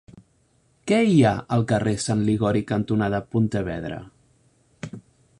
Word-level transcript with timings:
Què 0.91 0.97
hi 1.09 1.17
ha 1.25 1.33
al 1.57 1.65
carrer 1.71 1.93
Sant 2.05 2.23
Liguori 2.29 2.63
cantonada 2.71 3.19
Pontevedra? 3.35 3.99